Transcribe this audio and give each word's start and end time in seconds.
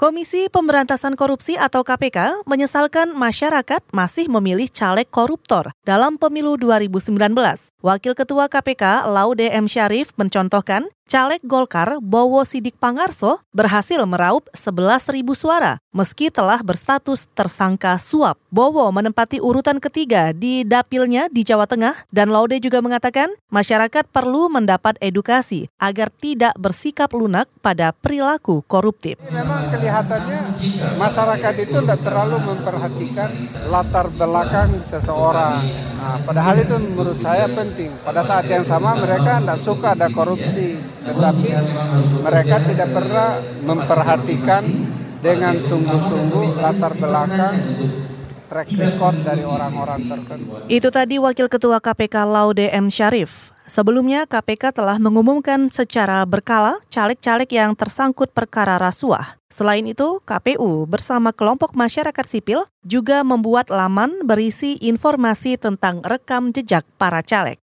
Komisi 0.00 0.48
Pemberantasan 0.48 1.12
Korupsi 1.12 1.60
atau 1.60 1.84
KPK 1.84 2.48
menyesalkan 2.48 3.12
masyarakat 3.12 3.84
masih 3.92 4.32
memilih 4.32 4.64
caleg 4.72 5.04
koruptor 5.12 5.76
dalam 5.84 6.16
pemilu 6.16 6.56
2019. 6.56 7.20
Wakil 7.84 8.16
Ketua 8.16 8.48
KPK 8.48 9.04
Laude 9.04 9.52
M. 9.52 9.68
Syarif 9.68 10.16
mencontohkan 10.16 10.88
caleg 11.10 11.42
Golkar 11.42 11.98
Bowo 11.98 12.46
Sidik 12.46 12.78
Pangarso 12.78 13.42
berhasil 13.50 13.98
meraup 14.06 14.46
11.000 14.54 15.26
suara 15.34 15.82
meski 15.90 16.30
telah 16.30 16.62
berstatus 16.62 17.26
tersangka 17.34 17.98
suap. 17.98 18.38
Bowo 18.50 18.86
menempati 18.94 19.42
urutan 19.42 19.82
ketiga 19.82 20.30
di 20.30 20.62
dapilnya 20.62 21.26
di 21.26 21.42
Jawa 21.42 21.66
Tengah 21.66 22.06
dan 22.14 22.30
Laude 22.30 22.62
juga 22.62 22.78
mengatakan 22.78 23.26
masyarakat 23.50 24.06
perlu 24.06 24.46
mendapat 24.46 24.94
edukasi 25.02 25.66
agar 25.82 26.14
tidak 26.14 26.54
bersikap 26.54 27.10
lunak 27.10 27.50
pada 27.58 27.90
perilaku 27.90 28.62
koruptif. 28.70 29.18
Memang 29.34 29.66
kelihatannya 29.74 30.54
masyarakat 30.94 31.54
itu 31.58 31.78
tidak 31.82 32.00
terlalu 32.06 32.38
memperhatikan 32.38 33.30
latar 33.66 34.06
belakang 34.14 34.78
seseorang. 34.86 35.90
Nah, 35.98 36.16
padahal 36.22 36.62
itu 36.62 36.78
menurut 36.78 37.18
saya 37.18 37.50
penting. 37.50 37.98
Pada 38.06 38.22
saat 38.22 38.46
yang 38.46 38.62
sama 38.62 38.94
mereka 38.94 39.42
tidak 39.42 39.58
suka 39.58 39.98
ada 39.98 40.06
korupsi 40.06 40.78
tetapi 41.00 41.48
mereka 42.20 42.56
tidak 42.64 42.88
pernah 42.92 43.28
memperhatikan 43.64 44.62
dengan 45.20 45.54
sungguh-sungguh 45.60 46.46
latar 46.60 46.92
belakang 46.96 47.56
track 48.50 48.68
record 48.74 49.16
dari 49.22 49.46
orang-orang 49.46 50.00
tertentu. 50.10 50.50
Itu 50.66 50.88
tadi 50.90 51.22
Wakil 51.22 51.46
Ketua 51.46 51.78
KPK 51.78 52.26
Laude 52.26 52.66
M. 52.74 52.90
Syarif. 52.90 53.54
Sebelumnya 53.70 54.26
KPK 54.26 54.74
telah 54.74 54.98
mengumumkan 54.98 55.70
secara 55.70 56.26
berkala 56.26 56.82
caleg-caleg 56.90 57.46
yang 57.54 57.78
tersangkut 57.78 58.34
perkara 58.34 58.74
rasuah. 58.82 59.38
Selain 59.54 59.86
itu, 59.86 60.18
KPU 60.26 60.90
bersama 60.90 61.30
kelompok 61.30 61.78
masyarakat 61.78 62.26
sipil 62.26 62.66
juga 62.82 63.22
membuat 63.22 63.70
laman 63.70 64.26
berisi 64.26 64.74
informasi 64.82 65.54
tentang 65.54 66.02
rekam 66.02 66.50
jejak 66.50 66.82
para 66.98 67.22
caleg. 67.22 67.62